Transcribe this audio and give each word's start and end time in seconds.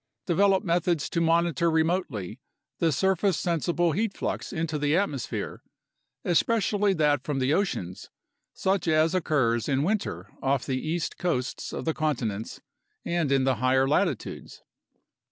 Develop 0.25 0.63
methods 0.63 1.07
to 1.11 1.21
monitor 1.21 1.69
remotely 1.69 2.39
the 2.79 2.91
surface 2.91 3.37
sensible 3.37 3.91
heat 3.91 4.17
flux 4.17 4.51
into 4.51 4.79
the 4.79 4.97
atmosphere, 4.97 5.61
especially 6.25 6.93
that 6.95 7.21
from 7.23 7.37
the 7.37 7.53
oceans, 7.53 8.09
such 8.51 8.87
as 8.87 9.13
occurs 9.13 9.69
in 9.69 9.83
winter 9.83 10.31
off 10.41 10.65
the 10.65 10.81
east 10.81 11.19
coasts 11.19 11.71
of 11.71 11.85
the 11.85 11.93
continents 11.93 12.61
and 13.05 13.31
in 13.31 13.43
the 13.43 13.57
higher 13.57 13.87
latitudes. 13.87 14.63